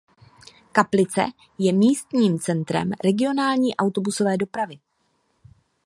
Kaplice 0.71 1.25
je 1.57 1.73
místním 1.73 2.39
centrem 2.39 2.91
regionální 3.03 3.75
autobusové 3.77 4.37
dopravy. 4.37 4.79